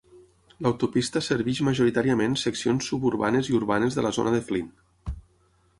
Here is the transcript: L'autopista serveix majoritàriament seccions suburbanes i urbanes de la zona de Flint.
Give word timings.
L'autopista 0.67 1.21
serveix 1.25 1.59
majoritàriament 1.67 2.39
seccions 2.45 2.89
suburbanes 2.93 3.53
i 3.53 3.57
urbanes 3.61 3.99
de 3.99 4.07
la 4.09 4.15
zona 4.21 4.37
de 4.39 4.43
Flint. 4.51 4.73